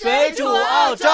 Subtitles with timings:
[0.00, 1.06] 水煮澳洲。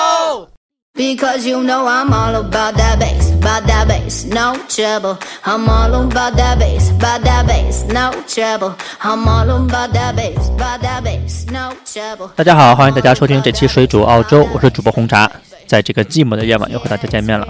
[0.94, 5.18] Because you know I'm all about that bass, about that bass, no trouble.
[5.42, 8.76] I'm all about that bass, about that bass, no trouble.
[9.00, 12.30] I'm all about that bass, about that bass, no trouble.
[12.36, 15.28] 大家好，欢迎大家收听这期水煮澳洲，我是主播红茶，
[15.66, 17.46] 在这个寂寞的夜晚又和大家见面了。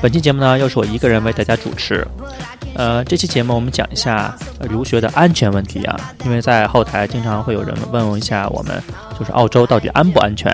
[0.00, 2.06] 本期节目呢，又是我一个人为大家主持。
[2.74, 5.94] 呃，这期节目我们讲一下留学的安全问题啊，
[6.24, 8.82] 因为在后台经常会有人问一下我们，
[9.18, 10.50] 就是澳洲到底安不安全？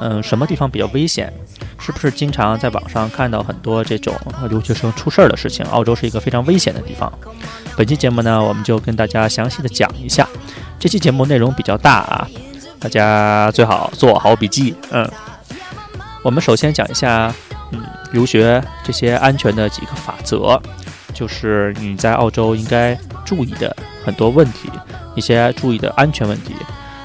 [0.00, 1.32] 嗯，什么地方比较危险？
[1.78, 4.14] 是不是经常在网上看到很多这种
[4.48, 5.64] 留学生出事儿的事情？
[5.66, 7.10] 澳洲是一个非常危险的地方。
[7.76, 10.28] 本期节目呢，我们就跟大家详细的讲一下。
[10.78, 12.28] 这期节目内容比较大啊，
[12.78, 14.74] 大家最好做好笔记。
[14.90, 15.10] 嗯，
[16.24, 17.32] 我们首先讲一下，
[17.70, 20.58] 嗯，留学这些安全的几个法则，
[21.12, 24.70] 就是你在澳洲应该注意的很多问题，
[25.14, 26.54] 一些注意的安全问题。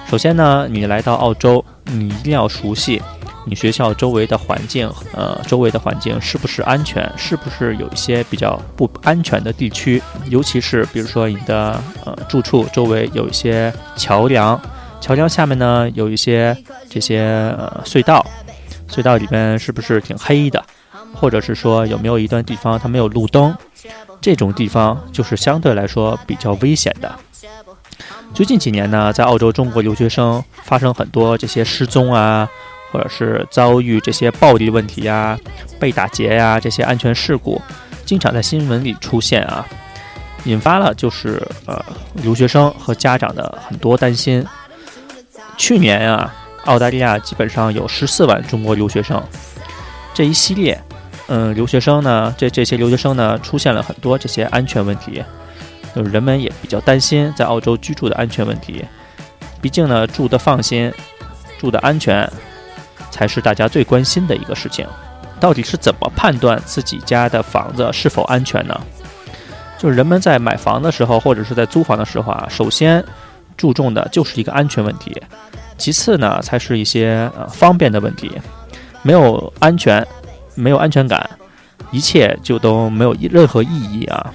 [0.09, 3.01] 首先呢，你来到澳洲，你一定要熟悉
[3.45, 14.59] 你学校周围的环境，呃，周围的环境是不是安全，是不是有一些比较不安全的地区，尤其是比如说你的呃住处周围有一些桥梁，
[15.01, 16.55] 桥梁下面呢有一些
[16.89, 17.19] 这些
[17.57, 18.25] 呃隧道，
[18.89, 20.63] 隧道里面是不是挺黑的，
[21.13, 23.55] 或者是说有没有一段地方它没有路灯，
[24.19, 27.13] 这种地方就是相对来说比较危险的。
[28.33, 32.47] 最近几年呢，在澳洲中国留学生发生很多这些失踪啊，
[32.91, 35.37] 或者是遭遇这些暴力问题呀、
[35.79, 37.61] 被打劫呀这些安全事故，
[38.05, 39.65] 经常在新闻里出现啊，
[40.45, 44.45] 引发了就是呃留学生和家长的很多担心。
[45.57, 46.33] 去年啊，
[46.69, 49.21] 澳大利亚基本上有十四万中国留学生，
[50.13, 50.79] 这一系列，
[51.27, 55.23] 嗯，留学生呢，这这些留学生呢，出现了很多这些安全问题。
[55.95, 58.85] 就是人们也比较担心在澳洲居住的安全问题，
[59.59, 60.93] 毕竟呢，住的放心，
[61.57, 62.31] 住的安全，
[63.09, 64.87] 才是大家最关心的一个事情。
[65.39, 68.79] 到底是怎么判断自己家的房子是否安全呢？
[69.79, 73.03] 就是人们在买房的时候，或者是在租房的时候啊，首先
[73.57, 75.19] 注重的就是一个安全问题，
[75.79, 78.29] 其次呢，才是一些呃方便的问题。
[79.01, 80.05] 没有安全，
[80.53, 81.27] 没有安全感，
[81.89, 84.31] 一切就都没有任何意义啊。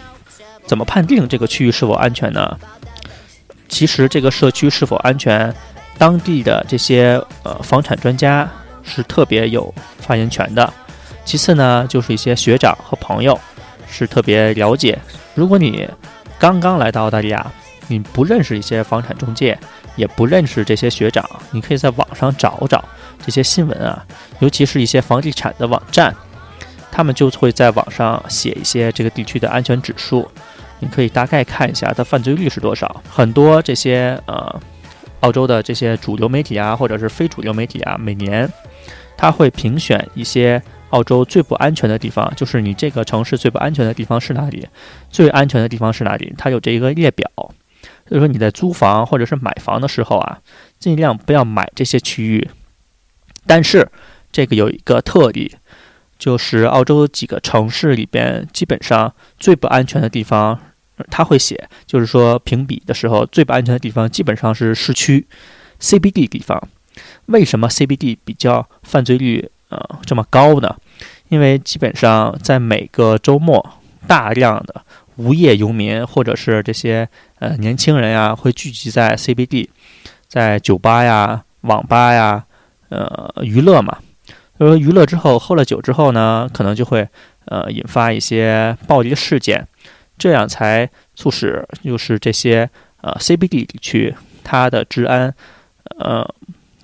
[0.66, 2.58] 怎么判定这个区域是否安全呢？
[3.68, 5.54] 其实这个社区是否安全，
[5.98, 8.48] 当地的这些呃房产专家
[8.82, 10.72] 是特别有发言权的。
[11.26, 13.38] 其次呢，就是一些学长和朋友
[13.86, 14.98] 是特别了解。
[15.34, 15.86] 如果你
[16.38, 17.46] 刚刚来到澳大利亚，
[17.88, 19.58] 你不认识一些房产中介，
[19.96, 22.84] 也不认识这些学长，你可以在网上找找
[23.24, 24.04] 这些新闻啊，
[24.40, 26.14] 尤其是一些房地产的网站，
[26.90, 30.28] 他们就会在网上写一些这个地区的安全指数。
[30.80, 33.02] 你可以大概看一下它犯罪率是多少。
[33.08, 34.60] 很多这些呃，
[35.20, 38.50] 澳洲的这些主流媒体啊，或者是非主流媒体啊，每年
[39.16, 40.60] 它会评选一些
[40.90, 44.68] 澳洲最不安全的地方，就是你这个城市最不安全的地方是哪里，
[45.08, 47.30] 最安全的地方是哪里，它有这一个列表。
[48.08, 50.40] 所以说你在租房或者是买房的时候啊，
[50.78, 52.48] 尽量不要买这些区域。
[53.46, 53.90] 但是
[54.32, 55.56] 这个有一个特例。
[56.16, 60.58] 就是澳洲几个城市里边，基本上最不安全的地方，
[61.10, 65.26] 他会写，就是说评比的时候，最不安全的地方基本上是市区
[65.80, 66.68] CBD 地方。
[67.26, 70.76] 为什么 CBD 比较犯罪率呃这么高呢？
[71.28, 74.82] 因为基本上在每个周末，大量的
[75.16, 77.06] 无业游民或者是这些
[77.44, 79.68] 呃年轻人呀，会聚集在 CBD，
[80.26, 82.44] 在酒吧呀、网吧呀，
[82.88, 83.98] 呃娱乐嘛。
[84.58, 87.06] 就说娱乐之后，喝了酒之后呢，可能就会
[87.44, 89.66] 呃引发一些暴力事件，
[90.16, 92.70] 这样才促使就是这些
[93.02, 95.34] 呃 CBD 地区它的治安
[95.98, 96.26] 呃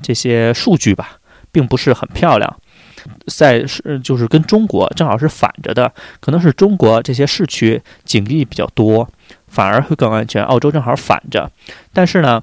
[0.03, 1.19] 这些数据吧，
[1.51, 2.61] 并不是很漂亮，
[3.29, 9.09] 在是就是跟中国正好是反着的，可能是中国这些市区警力比较多，
[9.51, 11.51] 反而会更安全，澳洲正好反着，
[11.93, 12.43] 但是呢。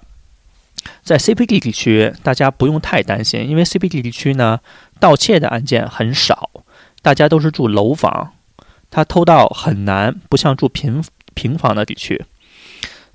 [1.03, 4.59] 在 CBD 地区，大家不用太担心，因为 CBD 地区呢，
[5.01, 6.50] 盗窃的案件很少，
[7.01, 8.33] 大家都是住楼房，
[8.89, 12.24] 它偷盗很难，不像住平平房的地区。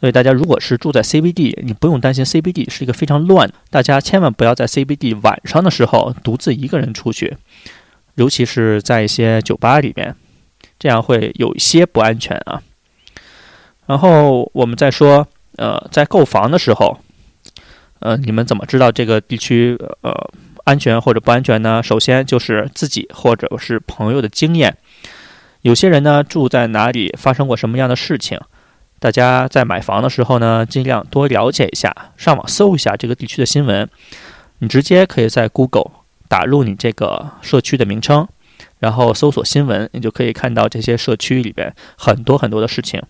[0.00, 7.38] 所以大家如果是住在 CBD，你不用担心 CBD 是一个非常乱，大家千万不要在 CBD 晚上的时候独自一个人出去，
[8.16, 10.14] 尤其是在一些酒吧里面，
[10.78, 12.60] 这样会有一些不安全啊。
[13.86, 15.26] 然后我们再说，
[15.56, 16.98] 呃，在购房的时候。
[18.04, 20.12] 呃，你们怎么知道这个地区呃
[20.64, 21.80] 安全或者不安全呢？
[21.80, 24.76] 首先就是自己或者是朋友的经验。
[25.60, 28.40] 有些人呢住在哪里，发生过什么样的事情，
[28.98, 33.88] 大家在买房的时候呢，尽量多了解一下，上网搜一下这个地区的新闻。
[34.58, 35.92] 你直接可以在 Google
[36.26, 38.26] 打入你这个社区的名称，
[38.80, 43.00] 然后搜索新闻，你就可以看到这些社区里边很多很多的事情，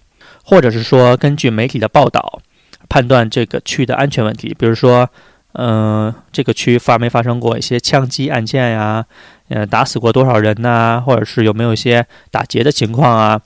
[0.45, 2.41] 或者是说根据媒体的报道
[2.89, 5.09] 判断这个区的安全问题，比如说，
[5.53, 9.05] 嗯，这个区发没发生过一些枪击案件呀？
[9.49, 11.03] 呃，打死过多少人呐？
[11.05, 13.41] 或者是有没有一些打劫的情况啊？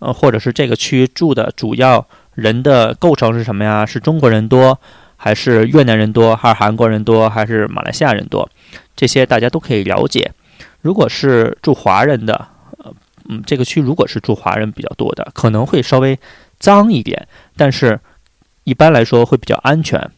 [0.00, 3.86] 呃，或者是这个区住的主要人的构成是什么呀？
[3.86, 4.78] 是中国人多？
[5.16, 8.48] 还是越南人多，还是韩国人多，还是马来西亚人多？
[8.94, 10.30] 这些大家都可以了解。
[10.82, 12.48] 如果是住华人的，
[13.28, 16.18] 嗯，这个区如果是住华人比较多的，可能会稍微
[16.58, 17.26] 脏一点，
[17.56, 17.98] 但是
[18.64, 20.10] 一般来说会比较安全。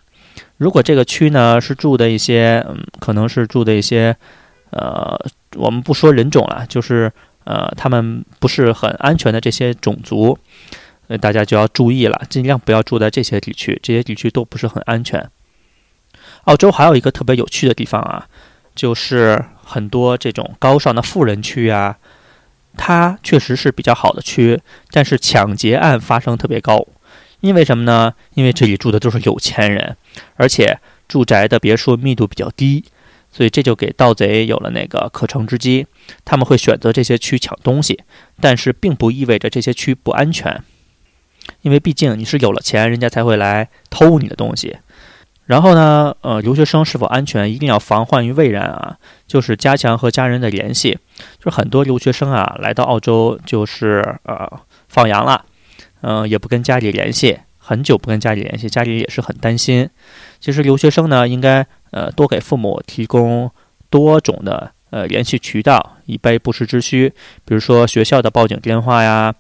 [0.57, 4.17] 如果这个区呢是住的一些，嗯，可能是住的一些，
[4.71, 5.19] 呃，
[5.57, 7.13] 我们不说人种了，就是
[7.45, 10.39] 呃，他们不是很安全的这些种族。
[11.09, 15.31] 呃大家就要注意了，尽量不要住在这些地区，这些地区都不是很安全。
[16.45, 18.29] 澳洲还有一个特别有趣的地方啊，
[18.75, 21.97] 就是很多这种高尚的富人区啊，
[22.77, 24.61] 它确实是比较好的区，
[24.91, 26.87] 但是抢劫案发生特别高。
[27.41, 28.15] 因为什么呢？
[28.35, 29.97] 因为这里住的都是有钱人，
[30.37, 32.85] 而且住宅的别墅密度比较低，
[33.31, 35.87] 所以这就给盗贼有了那个可乘之机。
[36.25, 38.03] 他们会选择这些区抢东西，
[38.41, 40.63] 但是并不意味着这些区不安全。
[41.63, 44.79] 因为毕竟你是有了钱，人家才会来偷你的东西。
[45.49, 48.99] 然后呢，呃，留学生是否安全，一定要防患于未然啊！
[49.27, 50.99] 就是加强和家人的联系。
[51.39, 54.47] 就是很多留学生啊，来到澳洲就是呃
[54.89, 55.47] 放羊了，
[56.03, 59.89] 嗯，也不跟家里联系，很久不跟家里联系，家里也是很担心。
[60.39, 63.51] 其实留学生呢，应该呃多给父母提供
[63.89, 67.09] 多种的呃联系渠道，以备不时之需。
[67.47, 69.35] 比如说学校的报警电话呀。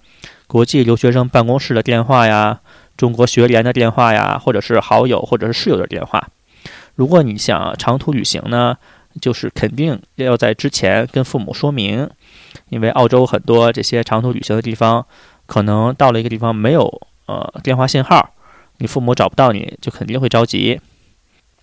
[0.46, 2.58] 国际留学生办公室的电话呀，
[2.98, 6.28] 中国学联的电话呀，或者是好友或者是室友的电话。
[6.96, 8.76] 如果你想长途旅行呢，
[9.20, 12.10] 就是肯定要在之前跟父母说明，
[12.70, 15.06] 因为澳洲很多这些长途旅行的地方，
[15.46, 18.30] 可能到了一个地方没有呃电话信号，
[18.78, 20.80] 你父母找不到你就肯定会着急。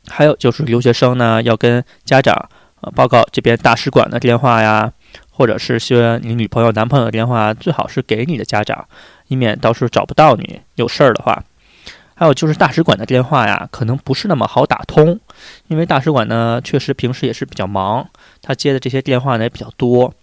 [0.08, 2.50] 还有就是留学生呢，要跟家长
[2.80, 4.94] 呃报告这边大使馆的电话呀。
[5.36, 8.88] 或者是说你女朋友、男朋友的电话，最好是给你的家长，
[9.28, 11.44] 以免到时候找不到你有事儿的话。
[12.18, 15.20] 还有就是大使馆的电话呀，可能不是那么好打通，
[15.68, 18.08] 因为大使馆呢确实平时也是比较忙，
[18.42, 20.14] 他接的这些电话呢也比较多，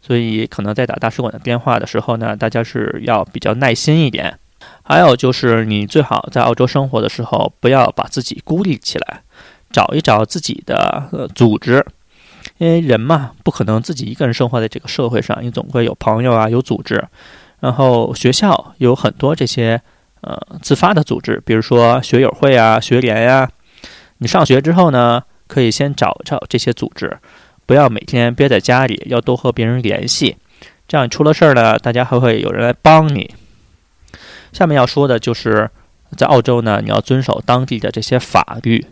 [0.00, 4.38] 所以可能在打大使馆的电话的时候呢，大家是要比较耐心一点。
[4.82, 9.20] 还有就是你最好在澳洲生活的时候，不要把自己孤立起来，
[9.70, 11.84] 找一找自己的呃组织。
[12.62, 17.04] 因为人嘛，不可能自己一个人生活在这个社会上，你总会有朋友啊，有组织。
[17.58, 19.82] 然后学校有很多这些
[20.20, 23.50] 呃自发的组织，比如说学友会啊、学联呀。
[24.18, 27.18] 你上学之后呢，可以先找找这些组织，
[27.66, 30.36] 不要每天憋在家里，要多和别人联系。
[30.86, 33.34] 这样出了事儿呢，大家还会有人来帮你。
[34.52, 35.68] 下面要说的就是
[36.16, 38.86] 在澳洲呢，你要遵守当地的这些法律。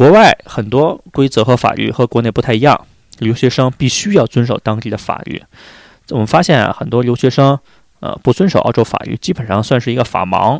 [0.00, 2.86] 国外很多规则和法律和国内不太一样，
[3.18, 5.42] 留学生必须要遵守当地的法律。
[6.08, 7.58] 我们发现啊，很多留学生
[8.00, 10.58] 呃不遵守澳洲法律，基本上算是一个法盲。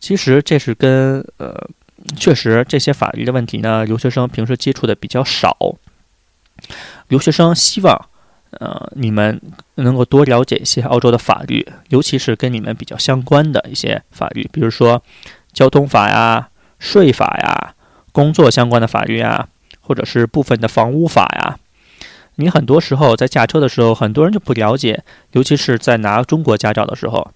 [0.00, 1.68] 其实这是跟呃，
[2.16, 5.56] 确实这些法律的问题呢，留学生平时接触的比较少。
[7.06, 8.08] 留学生希望
[8.58, 9.40] 呃你们
[9.76, 15.00] 能够多了解一些澳洲的法律，尤其是跟你们比较相关的一些法律，比如说
[15.52, 16.48] 交通法呀、
[16.80, 17.76] 税法呀。
[18.18, 19.46] 工作相关的法律啊，
[19.80, 21.56] 或者是部分的房屋法呀，
[22.34, 27.30] 你很多时候在驾车的时候，很多人就不了解，尤其是在拿中国驾照的时候，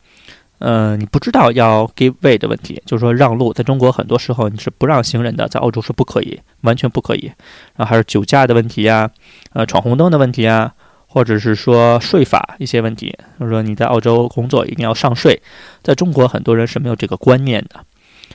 [0.58, 3.52] 嗯，你不知道要 give way 的问题，就是说让路。
[3.52, 7.30] 在中国很多时候你是不让行人的，在澳洲是不可以，完全不可以。
[7.76, 9.08] 然后还是酒驾的问题呀，
[9.52, 10.72] 呃，闯红灯的问题啊，
[11.06, 15.40] 或者是说税法一些问题，就是说你在澳洲工作一定要上税，
[15.80, 17.84] 在中国很多人是没有这个观念的。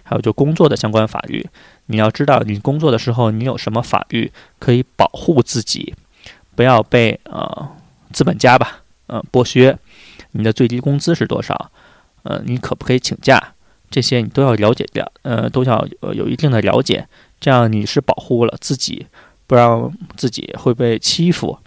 [0.07, 1.45] 还有就工作的相关法律，
[1.87, 5.93] 你要知道你工作的时候你有什么法律可以保护自己，
[6.55, 7.67] 不要被呃
[8.13, 9.77] 资本家吧呃剥削。
[10.31, 11.71] 你的最低工资是多少？
[12.23, 13.53] 呃，你可不可以请假？
[13.89, 17.07] 这些你都要了解掉，呃，都要有一定的了解，
[17.39, 19.07] 这样你是保护了自己，
[19.45, 21.57] 不让自己会被欺负。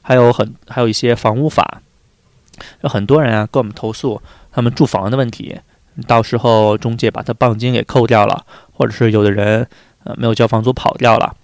[0.00, 1.82] 还有很还有一些房屋法，
[2.82, 4.20] 有很多人啊跟我们投诉
[4.50, 5.58] 他们住房的问题。
[6.06, 9.66] 到时候中介把他棒金给扣掉了，或者是有的人
[10.04, 11.34] 呃没有交房租跑掉了，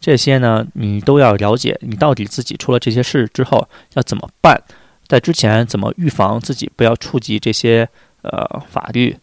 [0.00, 4.62] 这些呢你都要了解，你到底自己出了这些事之后要怎么办，
[5.06, 7.88] 在之前怎么预防自己不要触及这些
[8.22, 9.16] 呃法律，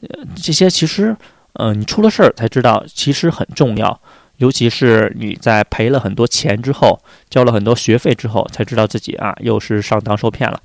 [0.00, 1.16] 呃这些其实
[1.54, 4.00] 呃你出了事儿才知道其实很重要，
[4.38, 10.60] 尤其是你在赔了很多钱之后，交了很多学费之后，才知道自己啊又是上当受骗了。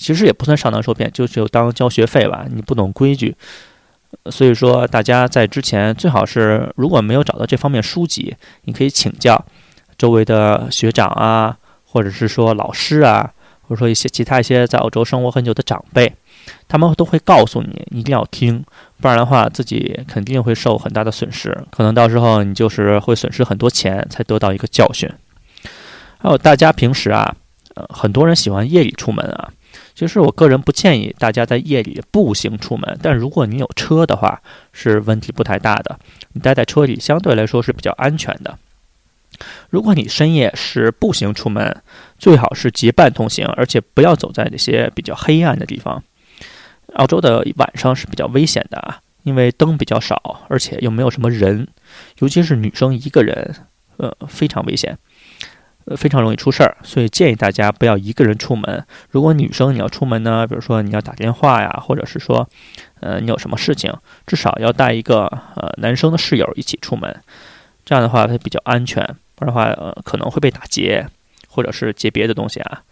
[0.00, 2.46] 其实也不算上当受骗，就就当交学费吧。
[2.50, 3.36] 你不懂规矩，
[4.30, 9.44] 所以说大家在之前最好是如果没有找到这方面书籍，你可以请教
[9.98, 13.30] 周围的学长啊，或者是说老师啊，
[13.60, 16.10] 或者说一些其他一些在澳洲生活很久的长辈，
[16.66, 18.64] 他们都会告诉你一定要听，
[19.02, 25.06] 不然的话自己肯定会受很大的损失，可能到时候你就是会损失很多钱才得到一个教训。
[26.16, 27.36] 还有大家平时啊，
[27.74, 29.52] 呃，很多人喜欢夜里出门啊。
[30.00, 34.40] 其实我个人不建议大家在夜里步行出门，但如果你有车的话，
[34.72, 36.00] 是问题不太大的。
[36.32, 38.58] 你待在车里相对来说是比较安全的。
[39.68, 41.82] 如果你深夜是步行出门，
[42.18, 46.02] 最好是结伴同行，而且不要走在那些比较黑暗的地方。
[46.94, 51.68] 澳洲的晚上是比较危险的啊，因为灯比较少，而且又没有什么人，
[52.20, 53.54] 尤其是女生一个人，
[53.98, 54.96] 呃，非常危险。
[55.86, 58.84] 呃，非常容易出事儿，所以建议大家不要一个人出门。
[59.10, 62.48] 如果女生你要出门呢，比如说你要打电话呀，或者是说，
[63.00, 63.92] 呃，你有什么事情，
[64.26, 65.24] 至少要带一个
[65.56, 67.14] 呃男生的室友一起出门，
[67.84, 69.04] 这样的话它比较安全。
[69.34, 71.08] 不然的话，呃，可能会被打劫，
[71.48, 72.82] 或者是劫别的东西啊。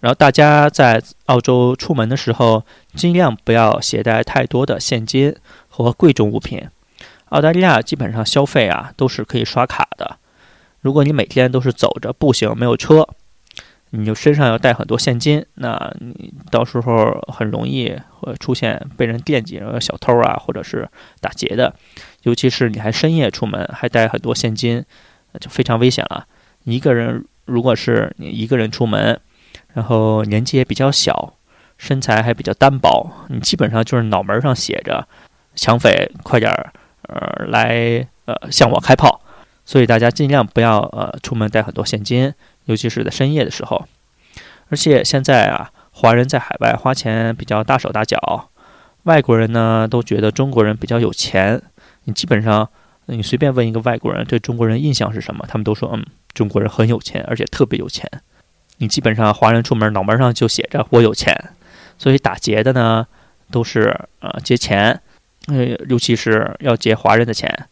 [0.00, 5.36] 然后大家在澳洲出门的时候，尽量不要携带太多的现金
[5.68, 6.66] 和贵重物品。
[7.28, 10.18] 澳大利亚基本上消费啊都是可以刷卡的。
[10.82, 13.08] 如果你每天都是走着步行，没有车，
[13.90, 20.88] 你就身上要带很多现金，那你到时候很容易会出现被人惦记，小偷啊，或者是
[21.20, 21.72] 打劫的。
[22.22, 24.84] 尤其是你还深夜出门，还带很多现金，
[25.38, 26.26] 就非常危险了。
[26.64, 29.20] 一个人如果是你一个人出门，
[29.74, 31.34] 然后年纪也比较小，
[31.78, 35.06] 身材还比较单薄，你基本上就是脑门上写着
[35.54, 36.72] “抢匪快点儿，
[37.02, 39.20] 呃，来呃向我开炮”。
[39.64, 43.86] 所以大家尽量不要呃出门带很多现金，尤其是在深夜的时候。
[44.68, 48.48] 而且现在啊，华人在海外花钱比较大手大脚，
[49.04, 51.60] 外国人呢都觉得中国人比较有钱。
[52.04, 52.68] 你基本上
[53.06, 58.10] 你随便问一个外国人对中国人印象是什么，他们都说嗯，中国人很有钱，而且特别有钱。
[58.78, 61.36] 你基本上华人出门脑门上就写着我有钱，
[61.98, 63.06] 所以打劫的呢
[63.50, 65.00] 都是呃劫钱，
[65.46, 67.68] 呃尤其是要劫华人的钱。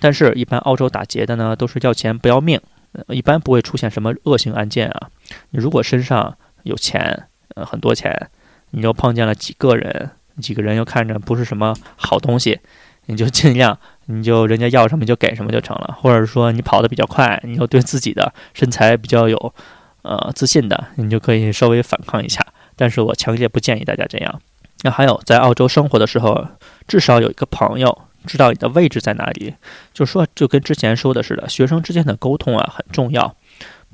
[0.00, 2.60] 但是，一般澳洲打劫的呢，都是要钱不要命，
[3.08, 5.10] 一般不会出现什么恶性案件啊。
[5.50, 7.24] 你如果身上有钱，
[7.54, 8.30] 呃，很多钱，
[8.70, 12.60] 你又碰见了几个人，几个人又看着不是什么好东西，
[13.06, 15.96] 你就尽量，你就人家要什么就给什么就成了。
[16.00, 19.54] 或者说你跑得比较快，你又对自己的身材比较有，
[20.02, 22.40] 呃，自信的，你就可以稍微反抗一下。
[22.76, 24.40] 但是我强烈不建议大家这样。
[24.82, 26.46] 那还有，在澳洲生活的时候，
[26.86, 28.02] 至少有一个朋友。
[28.26, 29.54] 知道你的位置在哪里，
[29.94, 33.34] 就说，就跟之前说的似的，学生之间的沟通啊很重要，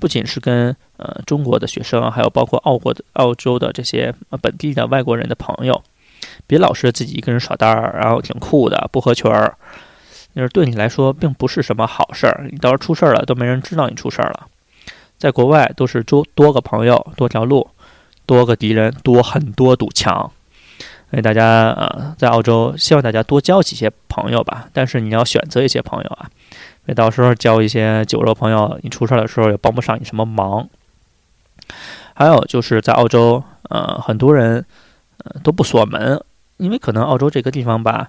[0.01, 5.81] 不仅是跟呃中国的学生，还有包括澳国的、澳洲的这些呃本地的外国人的朋友，
[6.47, 9.55] 别老是自己一个人耍单儿，然后挺酷的，不合群儿，
[10.35, 12.49] 就是对你来说并不是什么好事儿。
[12.51, 14.47] 你到时候出事儿了，都没人知道你出事儿了。
[15.19, 17.69] 在国外都是多多个朋友，多条路，
[18.27, 20.33] 多个敌人，多很多堵墙。
[21.15, 24.69] 所以大家呃，在澳洲，希望大家多交几些朋友吧。
[24.73, 26.29] 但是你要选择一些朋友啊，
[26.85, 30.69] 别到时候交一些酒肉朋友，你出事的时候也帮不上你什么忙。
[32.15, 33.41] 还有就是在澳洲，
[33.71, 34.65] 呃，很多人
[35.19, 36.21] 呃都不锁门，
[36.57, 38.09] 因为可能澳洲这个地方吧，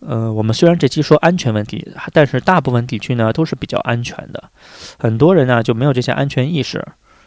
[0.00, 4.42] 呃，我们虽然这期说安全问题，但是大部分地区呢都是比较安全的。
[4.98, 6.84] 很多人呢就没有这些安全意识，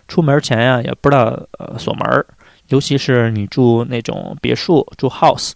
[0.10, 2.26] 出门前呀也不知道呃锁门儿。
[2.70, 5.52] 尤其是你住那种别墅，住 house，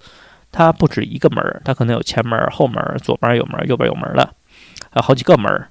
[0.51, 4.23] 它不止一个门儿，它可能有前门、后门、左边有门、右边有门的，
[4.91, 5.69] 还有好几个门儿，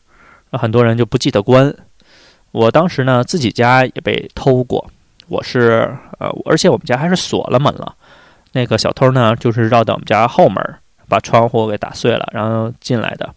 [0.58, 1.74] 很多人就不记得关。
[2.50, 4.90] 我当时呢，自己家也被偷过，
[5.28, 7.94] 我是呃，而且我们家还是锁了门了。
[8.52, 10.62] 那个小偷呢，就是绕到我们家后门，
[11.08, 13.34] 把窗户给打碎了，然后进来的。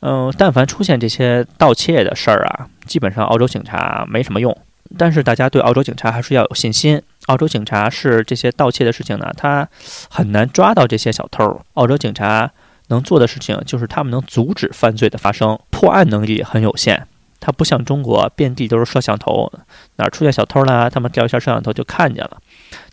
[0.00, 4.56] 嗯，但凡出现这些盗窃的事儿啊，基本上澳洲警察没什么用。
[4.98, 7.00] 但是大家对澳洲警察还是要有信心。
[7.26, 9.68] 澳洲警察是这些盗窃的事情呢，他
[10.10, 11.60] 很难抓到这些小偷。
[11.74, 12.50] 澳洲警察
[12.88, 17.06] 能做的事情就是他们能阻止犯罪的发生，破案能力很有限。
[17.38, 19.50] 它不像中国遍地都是摄像头，
[19.96, 22.36] 哪儿出现小偷了，他们调一下摄像头就看见了。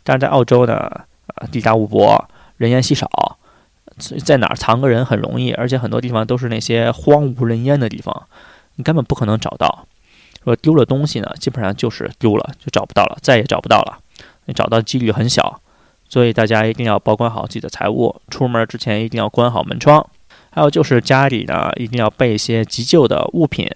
[0.04, 3.38] 但是在澳洲呢，啊，地大物博，人烟稀少，
[4.24, 8.28] 在哪儿藏个人很容易，而且很多地方都是那些荒无人烟的地方，
[8.76, 9.86] 你根本不可能找到。
[10.44, 13.98] 说丢了东西呢，基本上就是丢了，就找不到了，再也找不到了。
[14.46, 15.62] 你找到几率很小，
[16.08, 18.22] 所以大家一定要保管好自己的财物。
[18.30, 20.06] 出门之前一定要关好门窗。
[20.50, 23.70] 还有就是家里呢一定要备一些急救的物品、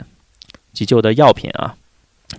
[0.73, 1.75] 急救的药品啊，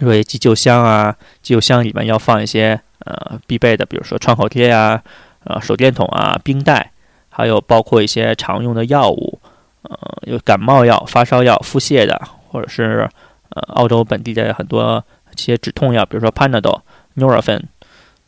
[0.00, 5.00] 因为急救箱啊，急救箱里面要放一些呃必备的，比如说创口贴呀、
[5.44, 6.90] 呃手电筒啊、冰袋，
[7.28, 9.38] 还有包括一些常用的药物，
[9.82, 13.08] 呃有感冒药、发烧药、腹泻的，或者是
[13.54, 15.04] 呃澳洲本地的很多
[15.34, 16.80] 一些止痛药，比如说 Panadol、
[17.16, 17.62] Nurofen，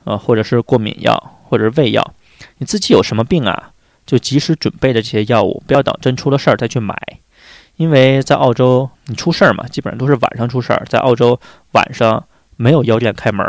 [0.05, 2.15] 呃或者是过敏药或者是胃药。
[2.59, 3.73] 你自己有什么病啊，
[4.07, 6.97] 就及时准备的这些药物，不要等真出了事儿再去买。
[7.77, 10.85] 因为在澳洲，你出事儿嘛，基本上都是晚上出事儿。
[10.89, 11.41] 在澳洲
[11.73, 12.25] 晚上
[12.57, 13.45] 没有药店开门，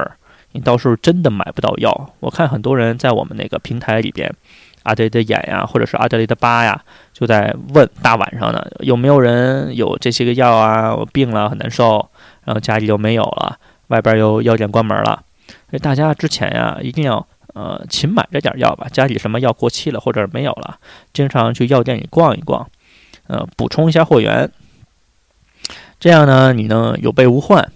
[0.53, 2.13] 你到时候真的买不到药。
[2.21, 4.33] 我看很多人在我们那个平台里边，
[4.85, 10.95] 阿德雷的眼呀，或者是阿德雷的疤呀，就在问大晚上的有没有人有这些个药啊？
[10.95, 12.09] 我病了很难受，
[12.45, 15.21] 然后家里又没有了，外边又药店关门了。
[15.69, 18.87] 所以大家之前呀，一定要呃勤买着点药吧。
[18.91, 20.77] 家里什么药过期了或者没有了，
[21.13, 22.67] 经常去药店里逛一逛。
[23.27, 24.51] 呃，补充一下货源，
[25.99, 27.71] 这样呢，你能有备无患。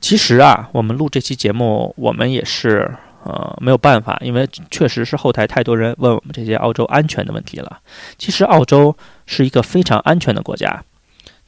[0.00, 2.94] 其实啊，我们录这期节目，我们也是
[3.26, 7.80] 呃没有办法，因为确实是后台太多人问我们这些澳洲安全的问题了。
[8.16, 10.82] 其实澳洲是一个非常安全的国家，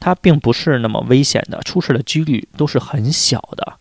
[0.00, 3.74] 它并不是那么危险的，出事的几率都是很小的。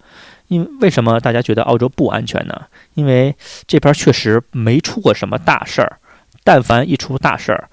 [0.47, 2.61] 因为为什么大家觉得澳洲不安全呢？
[2.93, 3.35] 因为
[3.65, 5.99] 这边确实没出过什么大事儿，
[6.43, 7.69] 但凡一出大事儿。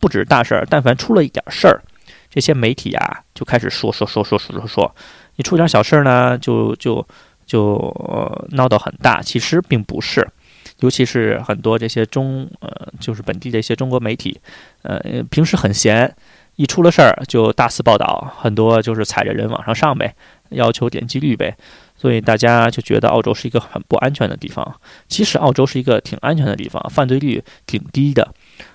[0.00, 1.80] 不止大事儿，但凡出了一点事儿，
[2.28, 4.94] 这些媒体啊就开始说说说说说说说。
[5.36, 7.06] 你出点小事儿呢，就就
[7.48, 7.92] 就
[8.50, 9.20] 闹得很大。
[9.20, 10.24] 其实并不是，
[10.78, 14.38] 尤其是很多这些中呃就是本地的一些中国媒体，
[14.82, 16.14] 呃平时很闲，
[16.54, 20.14] 一出了事儿就大肆报道，很多就是踩着人往上上呗，
[20.50, 21.56] 要求点击率呗，
[21.96, 24.80] 所以大家就觉得澳洲是一个很不安全的地方。
[25.08, 28.34] 其实澳洲是一个挺安全的地方，犯罪率挺低的。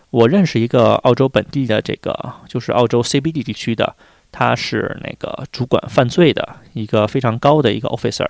[0.10, 3.96] 我认识一个澳洲本地的这个，就是澳洲 CBD 地区的，
[4.32, 8.30] 他是那个主管犯罪的一个非常高的一个 officer，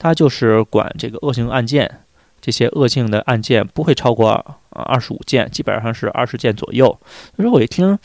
[0.00, 2.00] 他就是管这个恶性案件，
[2.40, 6.86] 这些恶性的案件不会超过二十五件，基本上是二十件左右。
[7.36, 7.96] 所以说我一听，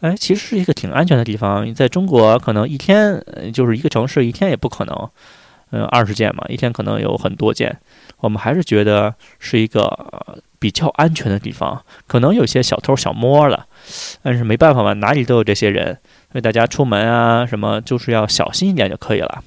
[0.00, 1.64] 哎，其实是一个挺安全的地方。
[1.64, 3.24] 你在中国可能一天
[3.54, 5.08] 就是一个城市一天也不可能，
[5.70, 7.78] 嗯，二十件嘛，一天可能有很多件。
[8.18, 10.42] 我们还是觉得是一个。
[10.64, 13.66] 比较安全的地方，可能有些小偷小摸了，
[14.22, 15.98] 但是没办法嘛，哪里都有这些人，
[16.32, 19.44] 所以大家出门啊什么就是要小心一点就可以了。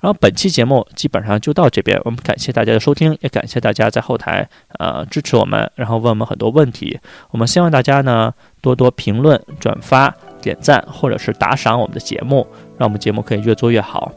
[0.00, 6.98] 然后本期节目基本上就到这边，我们感谢大家的收听，也感谢大家在后台呃支持我们，然后问我们很多问题。
[7.30, 14.12] 我们希望大家呢多多评论、转发、点赞，或者是打赏我们的节目，让我们节目可以越做越好。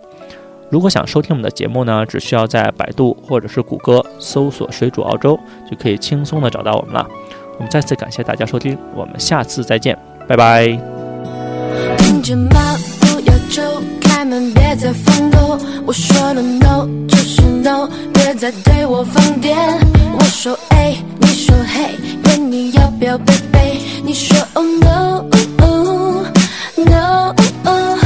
[0.69, 5.37] 如果想收听我们的节目呢，只需要在百度或者是谷歌搜索“水煮澳洲”，
[5.69, 7.05] 就可以轻松的找到我们了。
[7.57, 10.79] 我们再次感谢大家收听，我们下次再见，拜拜。
[14.71, 15.59] 别再放狗。
[15.85, 19.57] 我说了 no 就是 no，别再对我放电。
[20.17, 21.91] 我说 A，你说 hey，
[22.23, 23.81] 问你要不要 baby？？
[24.05, 25.25] 你说 oh no
[26.77, 27.35] no。
[27.65, 27.97] 我